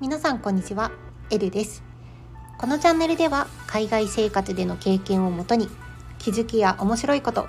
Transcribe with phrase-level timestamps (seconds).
[0.00, 0.92] 皆さんこんにちは。
[1.30, 1.82] エルです。
[2.58, 5.68] このチャンネルでは海外生活での経験をもとに
[6.18, 7.48] 気づきや面白いこと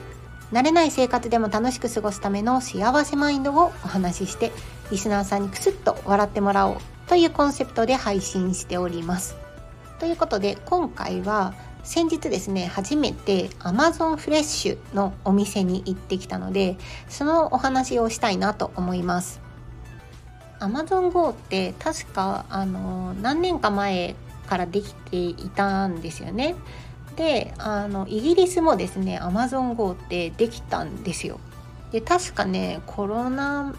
[0.52, 4.52] 慣れない生活でも楽しく過ごすための幸せマインドをお話しして
[4.90, 9.36] リスナーさんにクスッと笑ってもらおうというコンセプトで配信しております。
[10.00, 11.54] ということで今回は
[11.84, 16.78] 先日ですね初めて Amazon フレッシュのお店に行ってきたので
[17.10, 19.42] そのお話をしたいなと思います。
[20.60, 24.16] Amazon Go って確かあの何年か前
[24.48, 26.56] からできていたんですよね。
[27.16, 31.40] であのイギリスもですね Amazon Go ってできたんですよ。
[31.92, 33.74] で確かねコロナ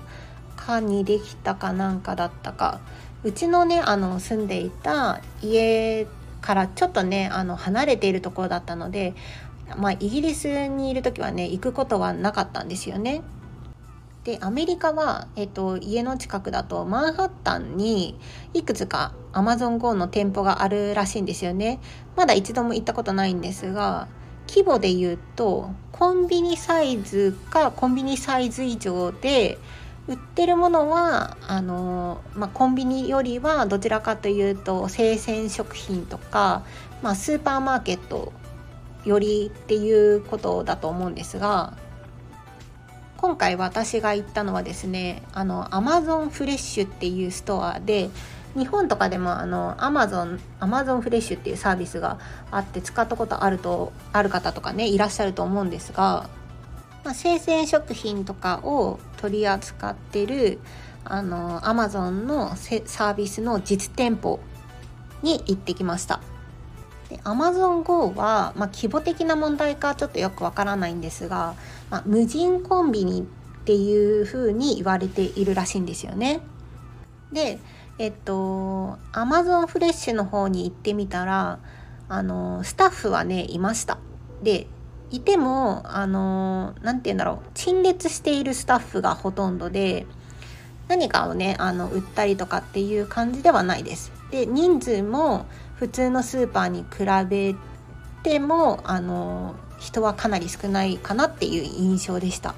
[0.57, 2.81] 禍にできたかなんかだったか。
[3.25, 6.09] うちのねあの住んでいた家
[6.43, 9.15] からちょっとねあの離れているところだったので、
[9.79, 13.23] まあ、イギリスにいる時はね行くことはなかったんですよね。
[14.25, 18.17] でアメリカは、えっと、家の近くだとマンハッタンに
[18.55, 21.81] いくつか AmazonGO の店舗があるらしいんですよね。
[22.15, 24.07] まだ一度も行ったことないんですが
[24.49, 29.59] 規模で言うとコンビニサイズかコンビニサイズ以上で
[30.09, 36.65] 売ってるものはあの、まあ、コンビニよりはどちらかというと生鮮食品とか、
[37.03, 38.33] まあ、スーパーマーケット
[39.05, 41.77] よりっていうことだと思うんですが
[43.17, 48.11] 今回私が行ったのはですねあのアマゾンフレッシュっていうストアで
[48.57, 52.19] 日本とかでもあのアマゾンアマゾンフレッシュっていうサービスが
[52.51, 56.29] あって使ったことあるとある方とかねいらっしゃると思うんですが
[57.05, 60.59] まあ、生鮮食品とかを取り扱ってる
[61.05, 64.41] あのアマゾンのサービスの実店舗
[65.23, 66.21] に行ってきました。
[67.09, 71.55] で Amazon Go は、まあ、規模的な問題かちょっとよくわからないんですが、
[71.89, 73.25] まあ、無人コンビニっ
[73.65, 76.41] ていう風に言われているらしいんですよね。
[77.33, 77.61] で
[77.99, 81.61] えっと Amazon フレッシュの方に行ってみたら
[82.09, 83.99] あのスタッフはねいました。
[84.43, 84.67] で
[85.13, 90.07] いてもあの何て言うんだろう陳列しているスタッフがほとんどで
[90.89, 94.11] 何かをねあの売ったりとかっていう感じではないです。
[94.31, 95.47] で人数も
[95.77, 97.55] 普通のスーパーに比べ
[98.23, 102.55] てもあの人はかなり少ないかなっていう印象でした。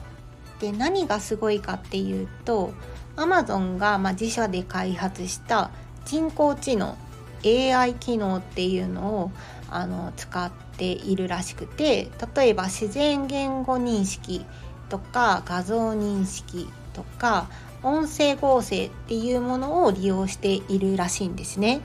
[0.60, 2.72] で何がすごいかっていうと
[3.16, 5.70] Amazon が、まあ、自社で開発した
[6.04, 6.96] 人工知能
[7.44, 9.30] AI 機能っていうのを
[9.70, 14.44] あの使っているらしくて例えば自然言語認識
[14.88, 17.48] とか画像認識とか
[17.82, 21.80] 音声合成っていうものを利用しているらしいんですね。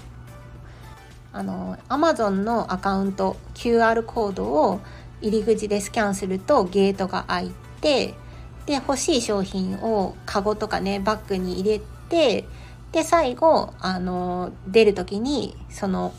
[1.31, 4.79] あの Amazon のアカウント QR コードを
[5.21, 7.51] 入り口でスキャンするとゲートが開い
[7.81, 8.15] て
[8.65, 12.45] で欲しい商品をカゴとかねバッグに入れて
[12.91, 16.13] で最後あの出る時にその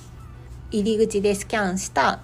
[0.71, 2.21] 入り口でスキャンした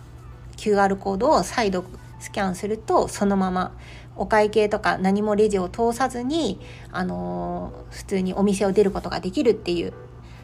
[0.57, 1.85] QR コードを再度
[2.19, 3.73] スキャンするとそのまま
[4.17, 6.59] お会計とか何もレジを通さずに、
[6.91, 9.93] あの普通にお店を出ることができるっていう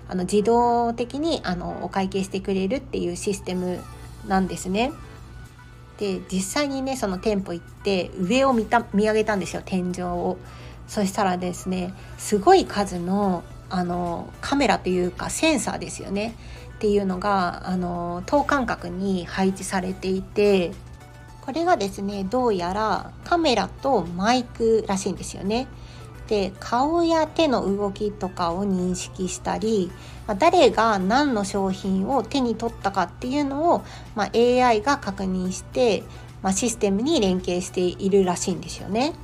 [0.09, 3.81] あの自動的にあのお会計してくれるっていうシステム
[4.27, 4.93] なんですね。
[5.99, 10.37] で実際にねその店舗行って上を見た見上げたんですよ天井を。
[10.87, 16.35] そしたらですねすごい数のあのカメラというかセンサーですよね
[16.83, 20.73] っていうのがあの等間隔に配置されていて
[21.43, 25.69] これがですねどうやらカメラとマイクらしいんですよね。
[26.27, 29.93] で顔や手の動きとかを認識したり
[30.41, 33.85] 誰が何の商品を手に取ったかっていうのを、
[34.17, 36.03] まあ、AI が確認して、
[36.43, 39.15] まあ、システムに連携しているらしいんですよね。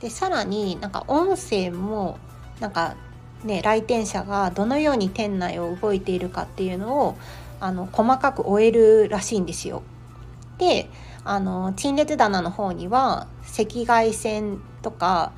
[0.00, 2.18] でさらになんか音声も
[2.60, 2.96] なんか
[3.44, 7.16] ね、来店者がどのように店内を動いているかっていうのを
[7.60, 9.82] あの細かく終えるらしいんですよ。
[10.58, 10.88] で
[11.24, 13.26] あの陳列棚の方には
[13.58, 15.32] 赤外線とか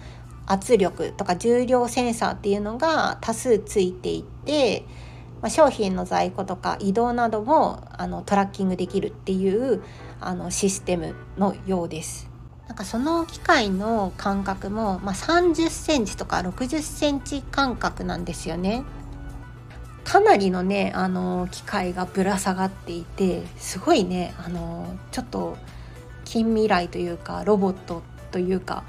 [0.46, 4.84] 圧力とか重量センサーっていうのが多数ついていて、
[5.42, 9.82] まあ、商品の在庫とか移動などもあのトラッキングできるっていう
[10.20, 12.35] あのシステムのようです。
[12.68, 18.84] なんかその機械の間隔も、まあ、30センチとか60センチ間隔なんですよね。
[20.04, 25.56] かなりのねあの機械がぶら下がっていてすごいねあのちょっと
[26.24, 28.84] 近未来というかロボットというか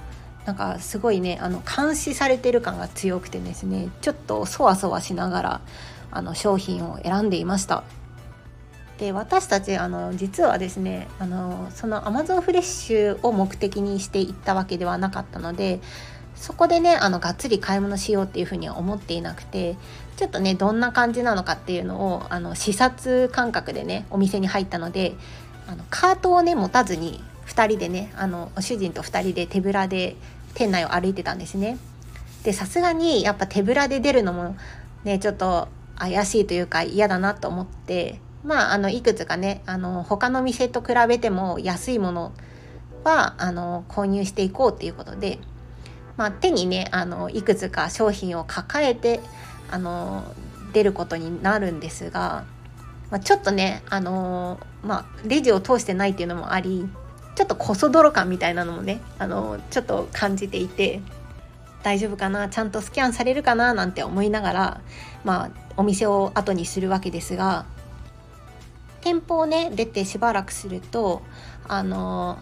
[0.46, 5.62] なんかすごいねあの監視されてる感が強くてですねちょっとそわそわしながら
[6.12, 7.84] あの商品を選んでいました
[8.98, 15.80] で私たちあの実はですねあのそのアマゾンフレッシュを目的にして行ったわけではなかったので
[16.36, 19.76] そこでねあのがっつり買い物しようっていうふうには思っていなくて
[20.18, 25.14] ちょっとねどんな感じなのかっていうのをあの視察感覚でねお店に入ったので
[25.68, 30.16] あのカートをね持たずに2人でねあの主人と2人で手ぶらで
[30.54, 31.78] 店内を歩いてたんですね。
[32.44, 34.56] でさすがにやっぱ手ぶらで出るのも
[35.04, 35.68] ねちょっと
[35.98, 42.34] 怪しいというか嫌だなと思ってまああのいくつかねあの他の店と比べても安いもの
[43.04, 45.40] はあの購入していこうっていうことで
[46.18, 49.22] まあ、手にねあのいくつか商品を抱えて
[49.70, 50.24] あの
[50.74, 52.44] 出ることになるんですが、
[53.12, 56.90] まあ、ちょっとねあの、まあ、レジを通してないっていうのもあり
[57.36, 61.02] ちょっとこそ泥感みたいなのもねあのちょっと感じていて
[61.84, 64.82] 大丈夫かなちゃんとスキャンされるかななんて思いながら、
[65.24, 67.66] まあ、お店を後にするわけですが
[69.08, 71.22] 店舗をね出てしばらくすると
[71.66, 72.38] あの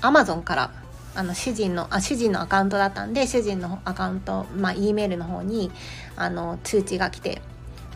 [0.00, 0.70] アマゾンから
[1.16, 5.72] あの主人のあ主人のアカウントだったんで主人のアカウント、まあ、E メールの方に
[6.14, 7.42] あの通知が来て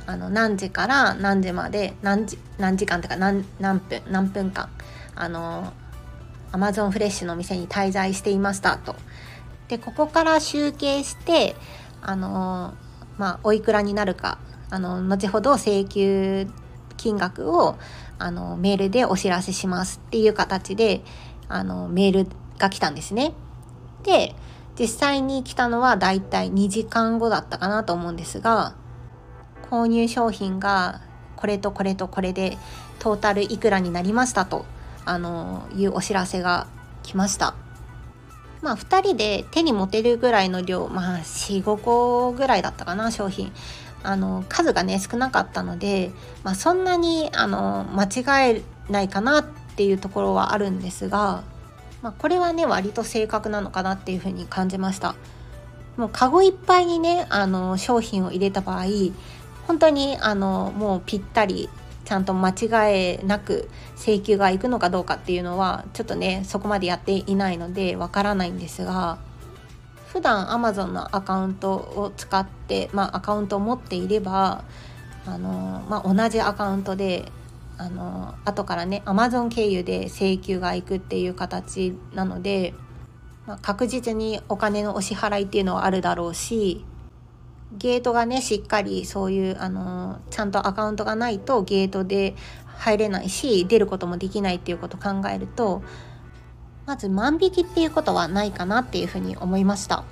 [0.04, 4.68] あの何時から何時まで何時何時間とか何何分何分間
[5.14, 5.72] あの
[6.50, 8.96] アマゾンフレッシュの店に滞在していましたと。
[9.68, 11.54] でここから集計して
[12.00, 12.74] あの
[13.16, 14.38] まあおいくらになるか
[14.70, 16.48] あの後ほど請求
[17.02, 17.76] 金額を
[18.20, 21.02] あのメールでお知らせしますっていう形で
[21.48, 22.26] あのメール
[22.58, 23.34] が来たんですね。
[24.04, 24.36] で
[24.78, 28.74] 実際に来たのはだいたい2時間後だったかなと思うんですが
[29.68, 31.00] 購入商品が
[31.36, 32.56] これとこれとこれで
[33.00, 34.64] トータルいくらになりましたと
[35.04, 36.68] あのいうお知らせが
[37.02, 37.54] 来ました。
[38.62, 43.52] まあ2人で手に持てるぐらいの量まあ45個ぐらいだったかな商品
[44.02, 46.10] あの数がね少なかったので、
[46.44, 49.44] まあ、そんなにあの間違えないかなっ
[49.76, 51.44] ていうところはあるんですが
[52.02, 55.14] まあ、これはね割と正確なのかなっていうふうに感じました。
[55.96, 58.86] もうカゴいっぱいにねあの商品を入れた場合
[59.66, 61.68] 本当にあのもうぴったり
[62.06, 69.18] ちゃんと間違えなく請求がいくのかどうかっていうのはちょっとねそこまでやっていないのでわからないんですが
[70.12, 74.62] 普段 Amazon のアカウントを使って、まあ、アカウントを持っていれば
[75.24, 77.32] あの、まあ、同じアカウントで
[77.78, 82.74] あの後からね Amazon 経由で請求がいくっていう形なので、
[83.46, 86.84] まあ、確実にお金のお支払いっていうのはあるだろうし
[87.72, 92.34] ゲートがねしっかりそういうあのちゃんとアカウントがないとゲートで
[92.76, 95.82] 入れないし出ることもできないっていうことを考えると
[96.86, 100.04] まず万引きっていうことはないかなっていうふうに思いました。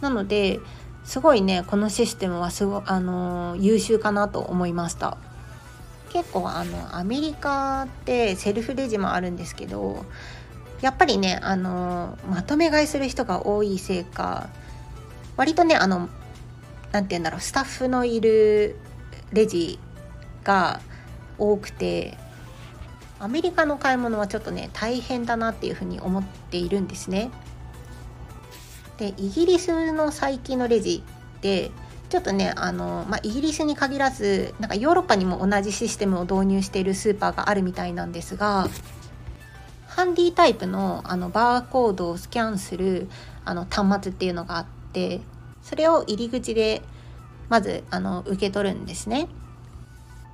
[0.00, 0.60] なので
[1.04, 5.18] すごいねこのシステムはすごあの優秀かなと思いました。
[6.10, 10.04] 結構あのアメリカってセルフレジもあるんですけど
[10.80, 14.48] やっぱりねあのまとめ買いする人が多いせいか
[15.36, 16.08] 割とねあの
[16.90, 18.76] 何て言うんだろうスタッフのいる
[19.32, 19.78] レジ
[20.42, 20.80] が
[21.38, 22.18] 多くて
[23.20, 27.30] アメリカの買い物はちょっとね大変だなっていうふうに思っているんですね。
[28.96, 31.02] でイギリスの最近のレジ
[31.38, 31.70] って
[32.08, 38.68] ちょっとねあの、まあ、イギリスに限らずなんかヨーロッパにも同じシステムを導入しているスーパーがあるみたいなんですが
[39.86, 43.08] ハンディタイプのあのバーコードをスキャンする
[43.44, 45.20] あの端末っていうのがあって
[45.62, 46.82] それを入り口で
[47.48, 49.28] まずあの受け取るんですね。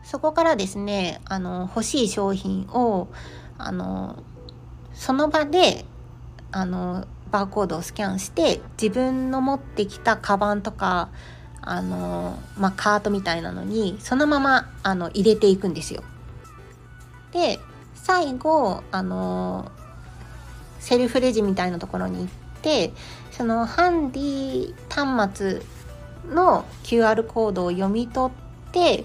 [0.06, 3.08] そこからですねあの欲しい商品を
[3.58, 4.22] あの
[4.94, 5.84] その場で
[6.52, 11.10] あのバーコードをスキャンして自分の持ってきたカバンとか
[11.60, 16.04] あの、まあ、カートみたいなのにそのままあの入れていくんですよ。
[17.32, 17.58] で
[17.94, 19.72] 最後あの
[20.78, 22.28] セルフレジみたいなところに行っ
[22.62, 22.92] て
[23.32, 25.62] そのハンディ端末
[26.32, 29.04] の QR コードを読み取って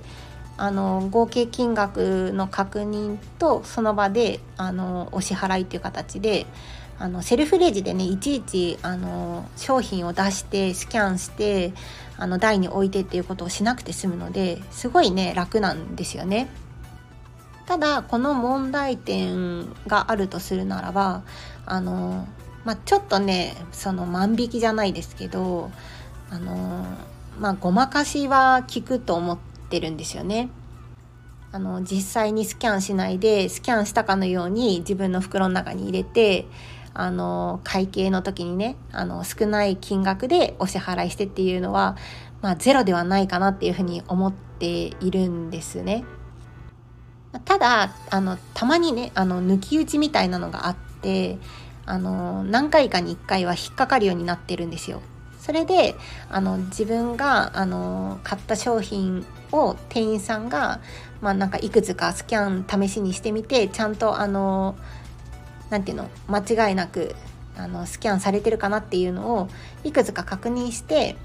[0.62, 6.46] あの合計金額の確認とその場であのお支払いっていう形で
[7.00, 11.74] あのセルフレジでねいちいちあの商品を出してスキャンして
[12.16, 16.48] あの台に置いてっていうことをしなくて済むのですごいね楽なんですよね。
[17.66, 21.24] ただこの問題点があるとするならば
[21.66, 22.28] あの、
[22.66, 25.72] まあ、ちょっとねその万引きじゃないですけど
[26.30, 26.86] あの
[27.40, 29.38] まあごまかしは効くと思っ
[29.72, 30.50] てるんですよね。
[31.54, 36.46] あの実際にスキャンしないでスキャンしたかのように自分の袋の中に入れて
[36.94, 41.98] あの会計の時にねあの少ない金額でお支払いしてっていうのは、
[42.42, 46.06] まあ、ゼロではないかなっていうふうに思っているんですね。
[47.46, 51.38] ただあのたまにねあの抜き打ちみたいなのがあって
[51.86, 55.02] あの何回かに1回は引っかかるようになってるんですよ。
[55.42, 55.96] それで
[56.30, 60.80] あの自分があの買った商品を店員さんが、
[61.20, 64.78] まあ、なんかいくつかスキャン試しにしてみてちゃんとあの
[65.72, 67.16] なんていうの間違いなく
[67.58, 69.50] あのスキャンされてるかなっていうのを
[69.84, 71.16] いくつか確認して、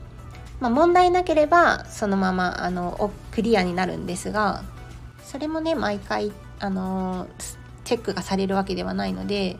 [0.60, 4.64] まあ、問題なければそのままあのクリアになるんですが
[5.22, 7.28] それもね毎回あの
[7.84, 9.58] チェックがされるわけではないので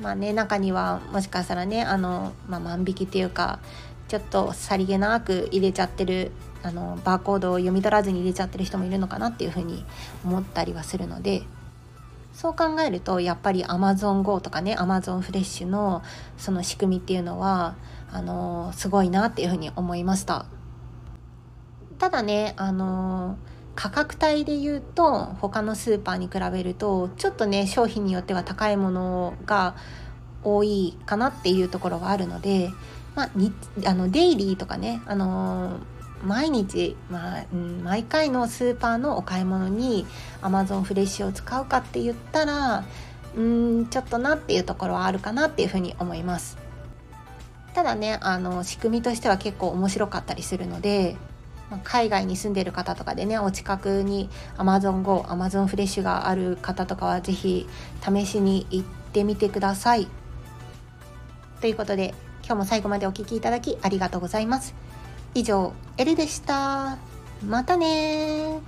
[0.00, 3.60] まあね中にはもしかしたらねあの、まあ、万引きっていうか
[4.08, 6.32] ちょっとさりげなく入れちゃってる
[6.62, 9.84] あのバーコードを読み取らずに入れちゃってる人もいるのかなっていうふうに
[10.24, 11.42] 思ったりはするので
[12.32, 16.02] そう考えるとやっぱり AmazonGo とかね Amazon フレッシュの
[16.36, 17.76] その仕組みっていうのは
[18.10, 20.46] あのすごいなっていうふうに思いました。
[21.98, 23.36] ただねあの
[23.74, 29.74] 価格帯で言うと他のスーパーに比べるとちょっとね商品によっては高いものが
[30.44, 32.70] 多いかなっていうところはあるので、
[33.14, 33.52] まあ、に
[33.86, 40.06] あのデイリーとかね、あのー、毎日、まあ、うん、毎回のスーパーのお買い物に
[40.42, 42.84] Amazon フレッシュを使うかって言ったら
[43.36, 46.58] うんちょっとなっていうところはあるかなっていうふうに思います。
[47.72, 51.16] ただねあの仕組みとしては結構面白かったりするので
[51.78, 57.68] 海外に住んでる方とかでねお近くに AmazonGo、Amazon フレッシュがある方とかは是非
[58.02, 60.08] 試しに行ってみてください。
[61.60, 62.14] ということで
[62.44, 64.74] 今日も最後までお聴きいただきありがとうございます。
[65.34, 66.98] 以上、エルでした。
[67.46, 68.60] またね